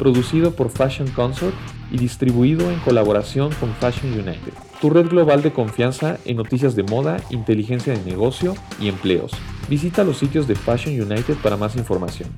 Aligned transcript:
producido 0.00 0.52
por 0.52 0.70
Fashion 0.70 1.08
Consort 1.10 1.54
y 1.92 1.98
distribuido 1.98 2.70
en 2.70 2.80
colaboración 2.80 3.50
con 3.60 3.68
Fashion 3.74 4.10
United, 4.14 4.54
tu 4.80 4.88
red 4.88 5.06
global 5.08 5.42
de 5.42 5.52
confianza 5.52 6.16
en 6.24 6.38
noticias 6.38 6.74
de 6.74 6.84
moda, 6.84 7.18
inteligencia 7.28 7.92
de 7.92 8.02
negocio 8.10 8.54
y 8.80 8.88
empleos. 8.88 9.30
Visita 9.68 10.02
los 10.02 10.16
sitios 10.16 10.48
de 10.48 10.54
Fashion 10.54 10.94
United 10.94 11.34
para 11.42 11.58
más 11.58 11.76
información. 11.76 12.30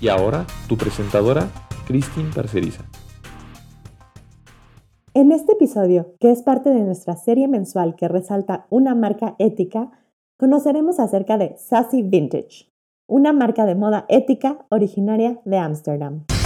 Y 0.00 0.06
ahora, 0.06 0.46
tu 0.68 0.76
presentadora, 0.76 1.48
Christine 1.88 2.30
Parceriza. 2.32 2.84
En 5.12 5.32
este 5.32 5.54
episodio, 5.54 6.14
que 6.20 6.30
es 6.30 6.42
parte 6.42 6.70
de 6.70 6.82
nuestra 6.82 7.16
serie 7.16 7.48
mensual 7.48 7.96
que 7.96 8.06
resalta 8.06 8.68
una 8.70 8.94
marca 8.94 9.34
ética, 9.40 9.90
conoceremos 10.36 11.00
acerca 11.00 11.36
de 11.36 11.56
Sassy 11.56 12.02
Vintage, 12.02 12.70
una 13.08 13.32
marca 13.32 13.66
de 13.66 13.74
moda 13.74 14.06
ética 14.08 14.64
originaria 14.70 15.40
de 15.44 15.58
Ámsterdam. 15.58 16.37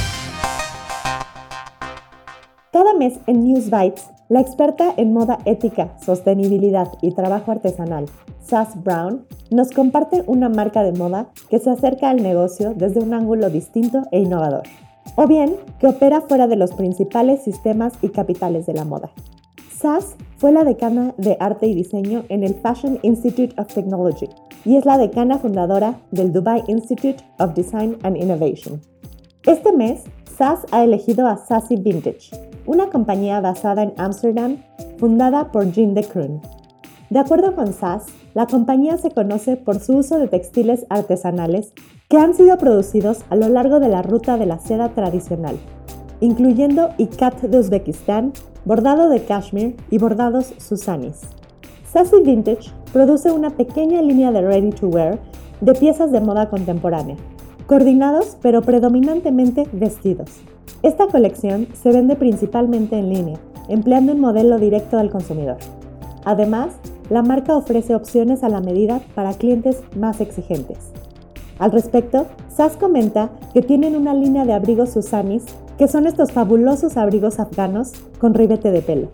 Cada 2.73 2.95
mes 2.95 3.21
en 3.27 3.45
News 3.45 3.69
Bites, 3.71 4.09
la 4.31 4.41
experta 4.41 4.95
en 4.97 5.13
moda 5.13 5.37
ética, 5.45 5.95
sostenibilidad 6.01 6.89
y 7.03 7.13
trabajo 7.13 7.53
artesanal, 7.53 8.07
Sass 8.43 8.83
Brown, 8.83 9.27
nos 9.51 9.73
comparte 9.73 10.25
una 10.27 10.49
marca 10.49 10.83
de 10.83 10.93
moda 10.93 11.27
que 11.51 11.59
se 11.59 11.69
acerca 11.69 12.09
al 12.09 12.23
negocio 12.23 12.73
desde 12.75 13.01
un 13.01 13.13
ángulo 13.13 13.51
distinto 13.51 14.05
e 14.11 14.21
innovador, 14.21 14.63
o 15.17 15.27
bien 15.27 15.57
que 15.81 15.89
opera 15.89 16.23
fuera 16.23 16.47
de 16.47 16.57
los 16.57 16.73
principales 16.73 17.43
sistemas 17.43 17.93
y 18.01 18.09
capitales 18.09 18.65
de 18.65 18.73
la 18.73 18.87
moda. 18.87 19.11
Sass 19.79 20.17
fue 20.39 20.51
la 20.51 20.65
decana 20.65 21.13
de 21.19 21.37
arte 21.41 21.67
y 21.67 21.75
diseño 21.75 22.25
en 22.31 22.43
el 22.43 22.55
Fashion 22.55 22.99
Institute 23.03 23.55
of 23.61 23.67
Technology 23.67 24.31
y 24.65 24.77
es 24.77 24.87
la 24.87 24.97
decana 24.97 25.37
fundadora 25.37 26.01
del 26.11 26.33
Dubai 26.33 26.65
Institute 26.69 27.23
of 27.39 27.53
Design 27.53 27.99
and 28.03 28.17
Innovation. 28.17 28.81
Este 29.47 29.73
mes, 29.73 30.05
Sass 30.39 30.61
ha 30.71 30.85
elegido 30.85 31.27
a 31.27 31.37
Sassy 31.37 31.75
Vintage, 31.75 32.31
una 32.65 32.91
compañía 32.91 33.41
basada 33.41 33.83
en 33.83 33.93
Ámsterdam 33.97 34.59
fundada 34.99 35.51
por 35.51 35.73
Jean 35.73 35.95
de 35.95 36.05
Kroon. 36.05 36.41
De 37.11 37.19
acuerdo 37.19 37.57
con 37.57 37.73
SAS, 37.73 38.07
la 38.35 38.47
compañía 38.47 38.99
se 38.99 39.11
conoce 39.11 39.57
por 39.57 39.81
su 39.81 39.97
uso 39.97 40.21
de 40.21 40.29
textiles 40.29 40.87
artesanales 40.91 41.73
que 42.09 42.19
han 42.19 42.35
sido 42.35 42.57
producidos 42.57 43.25
a 43.31 43.35
lo 43.35 43.49
largo 43.49 43.81
de 43.81 43.89
la 43.89 44.03
ruta 44.03 44.37
de 44.37 44.47
la 44.47 44.61
seda 44.61 44.91
tradicional, 44.91 45.57
incluyendo 46.21 46.91
ikat 46.99 47.41
de 47.43 47.59
Uzbekistán, 47.59 48.33
bordado 48.65 49.09
de 49.09 49.25
cashmere 49.25 49.75
y 49.91 49.99
bordados 49.99 50.55
susanis. 50.59 51.21
Sassy 51.93 52.23
Vintage 52.25 52.71
produce 52.93 53.33
una 53.33 53.51
pequeña 53.51 54.03
línea 54.03 54.31
de 54.31 54.43
ready 54.43 54.71
to 54.71 54.87
wear 54.87 55.19
de 55.61 55.75
piezas 55.75 56.13
de 56.13 56.21
moda 56.21 56.49
contemporánea, 56.49 57.17
coordinados 57.73 58.37
pero 58.43 58.61
predominantemente 58.61 59.67
vestidos. 59.73 60.29
Esta 60.83 61.07
colección 61.07 61.69
se 61.73 61.91
vende 61.91 62.17
principalmente 62.17 62.99
en 62.99 63.09
línea, 63.09 63.41
empleando 63.67 64.13
un 64.13 64.21
modelo 64.21 64.59
directo 64.59 64.99
al 64.99 65.09
consumidor. 65.09 65.57
Además, 66.27 66.75
la 67.09 67.23
marca 67.23 67.57
ofrece 67.57 67.95
opciones 67.95 68.45
a 68.45 68.51
la 68.51 68.61
medida 68.61 69.01
para 69.15 69.33
clientes 69.33 69.81
más 69.97 70.21
exigentes. 70.21 70.77
Al 71.59 71.73
respecto, 71.73 72.27
SAS 72.55 72.77
comenta 72.77 73.31
que 73.55 73.63
tienen 73.63 73.97
una 73.97 74.13
línea 74.13 74.45
de 74.45 74.53
abrigos 74.53 74.91
Susanis, 74.91 75.47
que 75.79 75.89
son 75.89 76.07
estos 76.07 76.31
fabulosos 76.31 76.99
abrigos 76.99 77.41
afganos 77.41 77.93
con 78.19 78.35
ribete 78.35 78.71
de 78.71 78.83
pelo. 78.83 79.09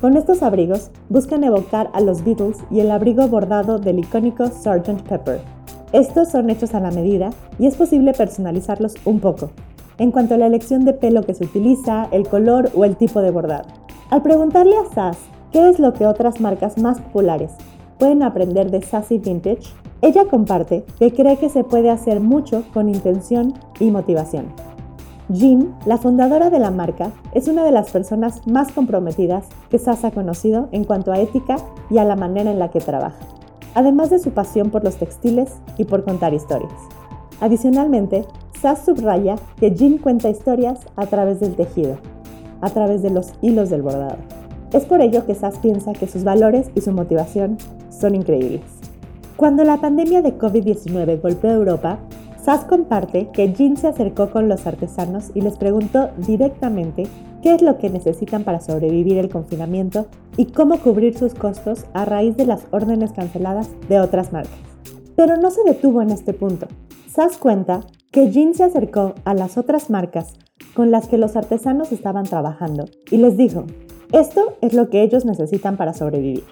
Con 0.00 0.16
estos 0.16 0.44
abrigos 0.44 0.92
buscan 1.08 1.42
evocar 1.42 1.90
a 1.92 2.00
los 2.00 2.24
Beatles 2.24 2.58
y 2.70 2.78
el 2.78 2.92
abrigo 2.92 3.26
bordado 3.26 3.80
del 3.80 3.98
icónico 3.98 4.46
Sgt. 4.46 5.02
Pepper. 5.08 5.55
Estos 5.92 6.30
son 6.30 6.50
hechos 6.50 6.74
a 6.74 6.80
la 6.80 6.90
medida 6.90 7.30
y 7.58 7.66
es 7.66 7.76
posible 7.76 8.12
personalizarlos 8.12 8.94
un 9.04 9.20
poco, 9.20 9.50
en 9.98 10.10
cuanto 10.10 10.34
a 10.34 10.38
la 10.38 10.46
elección 10.46 10.84
de 10.84 10.92
pelo 10.92 11.22
que 11.22 11.34
se 11.34 11.44
utiliza, 11.44 12.08
el 12.10 12.28
color 12.28 12.70
o 12.74 12.84
el 12.84 12.96
tipo 12.96 13.22
de 13.22 13.30
bordado. 13.30 13.68
Al 14.10 14.22
preguntarle 14.22 14.74
a 14.76 14.94
Sass 14.94 15.18
qué 15.52 15.68
es 15.68 15.78
lo 15.78 15.92
que 15.92 16.06
otras 16.06 16.40
marcas 16.40 16.78
más 16.78 17.00
populares 17.00 17.52
pueden 17.98 18.22
aprender 18.22 18.70
de 18.70 18.82
Sassy 18.82 19.18
Vintage, 19.18 19.62
ella 20.02 20.26
comparte 20.26 20.84
que 20.98 21.12
cree 21.12 21.38
que 21.38 21.48
se 21.48 21.64
puede 21.64 21.90
hacer 21.90 22.20
mucho 22.20 22.64
con 22.74 22.88
intención 22.88 23.54
y 23.80 23.90
motivación. 23.90 24.46
Jean, 25.28 25.74
la 25.86 25.98
fundadora 25.98 26.50
de 26.50 26.60
la 26.60 26.70
marca, 26.70 27.10
es 27.32 27.48
una 27.48 27.64
de 27.64 27.72
las 27.72 27.90
personas 27.90 28.46
más 28.46 28.70
comprometidas 28.70 29.46
que 29.70 29.78
Sass 29.78 30.04
ha 30.04 30.12
conocido 30.12 30.68
en 30.70 30.84
cuanto 30.84 31.12
a 31.12 31.18
ética 31.18 31.56
y 31.90 31.98
a 31.98 32.04
la 32.04 32.14
manera 32.14 32.50
en 32.50 32.58
la 32.58 32.70
que 32.70 32.80
trabaja, 32.80 33.16
además 33.76 34.08
de 34.08 34.18
su 34.18 34.30
pasión 34.30 34.70
por 34.70 34.82
los 34.82 34.96
textiles 34.96 35.52
y 35.76 35.84
por 35.84 36.02
contar 36.02 36.32
historias. 36.32 36.72
Adicionalmente, 37.40 38.24
Sass 38.60 38.86
subraya 38.86 39.36
que 39.60 39.70
Jean 39.74 39.98
cuenta 39.98 40.30
historias 40.30 40.80
a 40.96 41.04
través 41.06 41.40
del 41.40 41.54
tejido, 41.54 41.98
a 42.62 42.70
través 42.70 43.02
de 43.02 43.10
los 43.10 43.34
hilos 43.42 43.68
del 43.68 43.82
bordado. 43.82 44.16
Es 44.72 44.86
por 44.86 45.02
ello 45.02 45.26
que 45.26 45.34
Sass 45.34 45.58
piensa 45.58 45.92
que 45.92 46.06
sus 46.06 46.24
valores 46.24 46.70
y 46.74 46.80
su 46.80 46.90
motivación 46.90 47.58
son 47.90 48.14
increíbles. 48.14 48.62
Cuando 49.36 49.62
la 49.62 49.76
pandemia 49.76 50.22
de 50.22 50.38
COVID-19 50.38 51.20
golpeó 51.20 51.50
a 51.50 51.54
Europa, 51.54 51.98
Sass 52.42 52.64
comparte 52.64 53.28
que 53.28 53.52
Jean 53.52 53.76
se 53.76 53.88
acercó 53.88 54.30
con 54.30 54.48
los 54.48 54.66
artesanos 54.66 55.32
y 55.34 55.42
les 55.42 55.58
preguntó 55.58 56.08
directamente 56.16 57.06
qué 57.46 57.54
es 57.54 57.62
lo 57.62 57.78
que 57.78 57.90
necesitan 57.90 58.42
para 58.42 58.60
sobrevivir 58.60 59.18
el 59.18 59.28
confinamiento 59.28 60.08
y 60.36 60.46
cómo 60.46 60.80
cubrir 60.80 61.16
sus 61.16 61.32
costos 61.32 61.84
a 61.94 62.04
raíz 62.04 62.36
de 62.36 62.44
las 62.44 62.66
órdenes 62.72 63.12
canceladas 63.12 63.70
de 63.88 64.00
otras 64.00 64.32
marcas. 64.32 64.58
Pero 65.14 65.36
no 65.36 65.52
se 65.52 65.62
detuvo 65.62 66.02
en 66.02 66.10
este 66.10 66.32
punto. 66.32 66.66
Sass 67.08 67.38
cuenta 67.38 67.82
que 68.10 68.32
Jean 68.32 68.52
se 68.52 68.64
acercó 68.64 69.14
a 69.24 69.32
las 69.32 69.58
otras 69.58 69.90
marcas 69.90 70.32
con 70.74 70.90
las 70.90 71.06
que 71.06 71.18
los 71.18 71.36
artesanos 71.36 71.92
estaban 71.92 72.24
trabajando 72.24 72.86
y 73.12 73.18
les 73.18 73.36
dijo, 73.36 73.62
esto 74.10 74.56
es 74.60 74.74
lo 74.74 74.90
que 74.90 75.04
ellos 75.04 75.24
necesitan 75.24 75.76
para 75.76 75.94
sobrevivir, 75.94 76.42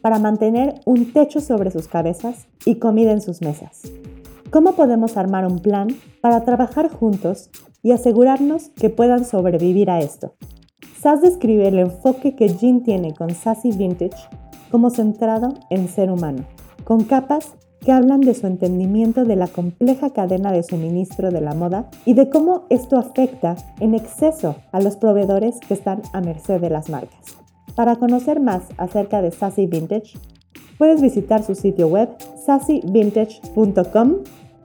para 0.00 0.18
mantener 0.18 0.80
un 0.86 1.12
techo 1.12 1.40
sobre 1.40 1.70
sus 1.70 1.86
cabezas 1.86 2.48
y 2.64 2.80
comida 2.80 3.12
en 3.12 3.20
sus 3.20 3.42
mesas. 3.42 3.82
¿Cómo 4.52 4.72
podemos 4.72 5.16
armar 5.16 5.46
un 5.46 5.60
plan 5.60 5.88
para 6.20 6.44
trabajar 6.44 6.90
juntos 6.90 7.48
y 7.82 7.92
asegurarnos 7.92 8.68
que 8.76 8.90
puedan 8.90 9.24
sobrevivir 9.24 9.88
a 9.88 10.00
esto? 10.00 10.34
Sass 11.00 11.22
describe 11.22 11.68
el 11.68 11.78
enfoque 11.78 12.36
que 12.36 12.50
Jean 12.50 12.82
tiene 12.82 13.14
con 13.14 13.30
Sassy 13.30 13.72
Vintage 13.72 14.28
como 14.70 14.90
centrado 14.90 15.54
en 15.70 15.88
ser 15.88 16.10
humano, 16.10 16.44
con 16.84 17.04
capas 17.04 17.54
que 17.80 17.92
hablan 17.92 18.20
de 18.20 18.34
su 18.34 18.46
entendimiento 18.46 19.24
de 19.24 19.36
la 19.36 19.48
compleja 19.48 20.10
cadena 20.10 20.52
de 20.52 20.62
suministro 20.62 21.30
de 21.30 21.40
la 21.40 21.54
moda 21.54 21.88
y 22.04 22.12
de 22.12 22.28
cómo 22.28 22.64
esto 22.68 22.98
afecta 22.98 23.56
en 23.80 23.94
exceso 23.94 24.56
a 24.70 24.82
los 24.82 24.96
proveedores 24.96 25.60
que 25.60 25.72
están 25.72 26.02
a 26.12 26.20
merced 26.20 26.60
de 26.60 26.68
las 26.68 26.90
marcas. 26.90 27.38
Para 27.74 27.96
conocer 27.96 28.38
más 28.38 28.64
acerca 28.76 29.22
de 29.22 29.30
Sassy 29.30 29.66
Vintage, 29.66 30.12
puedes 30.76 31.00
visitar 31.00 31.42
su 31.42 31.54
sitio 31.54 31.88
web 31.88 32.10
sassyvintage.com 32.44 34.16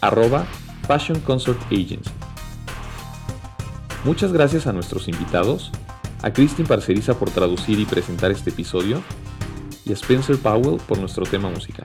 arroba 0.00 0.46
Fashion 0.86 1.20
Consort 1.20 1.60
Agency. 1.70 2.10
Muchas 4.04 4.32
gracias 4.32 4.66
a 4.66 4.72
nuestros 4.72 5.08
invitados 5.08 5.70
a 6.22 6.32
Christine 6.32 6.68
Parceriza 6.68 7.18
por 7.18 7.30
traducir 7.30 7.78
y 7.78 7.84
presentar 7.84 8.30
este 8.30 8.50
episodio 8.50 9.02
y 9.84 9.90
a 9.90 9.94
Spencer 9.94 10.38
Powell 10.38 10.80
por 10.86 10.98
nuestro 10.98 11.24
tema 11.24 11.50
musical. 11.50 11.84